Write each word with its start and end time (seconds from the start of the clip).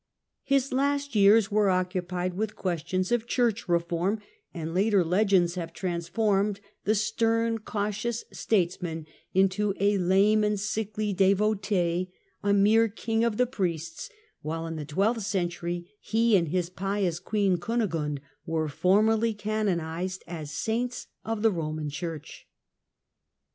His 0.41 0.73
last 0.73 1.13
years 1.15 1.51
were 1.51 1.69
occupied 1.69 2.33
with 2.33 2.55
questions 2.55 3.11
of 3.11 3.27
Church 3.27 3.69
reform, 3.69 4.19
and 4.51 4.73
later 4.73 5.03
legends 5.05 5.53
have 5.53 5.73
nsformed 5.73 6.57
the 6.85 6.95
stern 6.95 7.59
cautious 7.59 8.25
statesman 8.33 9.05
into 9.35 9.75
a 9.79 9.99
lame 9.99 10.41
d 10.41 10.55
sickly 10.57 11.13
devotee, 11.13 12.09
a 12.41 12.51
mere 12.51 12.87
"king 12.87 13.23
of 13.23 13.37
the 13.37 13.45
priests," 13.45 14.09
while 14.41 14.65
n 14.65 14.75
the 14.75 14.85
twelfth 14.85 15.21
century 15.21 15.95
he 15.99 16.35
and 16.35 16.47
his 16.47 16.71
pious 16.71 17.19
Queen 17.19 17.57
Cunigimde 17.57 18.21
ere 18.51 18.67
formally 18.69 19.35
canonized 19.35 20.23
as 20.25 20.49
saints 20.49 21.09
of 21.23 21.43
the 21.43 21.51
Koman 21.51 21.91
Church. 21.91 22.47